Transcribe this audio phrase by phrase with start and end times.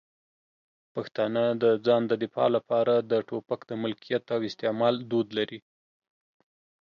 [0.93, 5.59] پښتانه د ځان د دفاع لپاره د ټوپک د ملکیت او استعمال دود لري.